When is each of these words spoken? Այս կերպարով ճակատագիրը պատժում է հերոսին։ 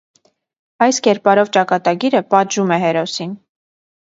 Այս 0.85 0.99
կերպարով 1.07 1.51
ճակատագիրը 1.57 2.25
պատժում 2.35 2.77
է 2.79 2.81
հերոսին։ 2.85 3.37